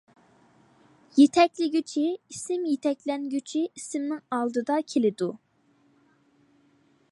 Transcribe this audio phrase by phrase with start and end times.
[1.17, 5.31] يېتەكلىگۈچى ئىسىم يېتەكلەنگۈچى ئىسىمنىڭ ئالدىدا كېلىدۇ.